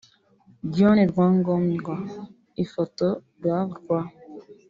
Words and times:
John 0.75 0.97
Rwangombwa 1.11 1.95
(Ifoto/GovRw) 2.63 3.89